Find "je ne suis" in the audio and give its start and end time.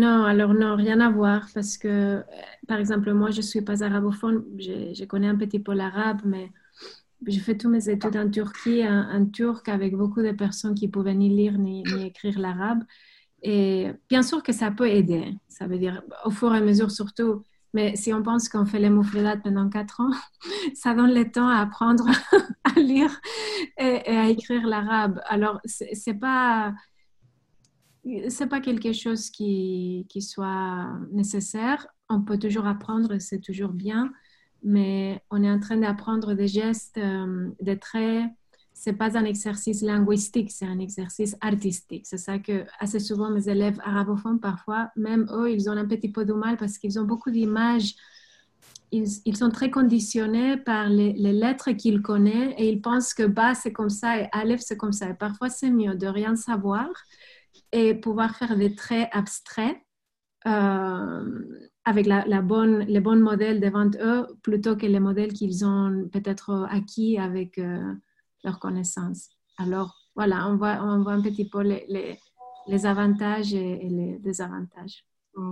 3.30-3.60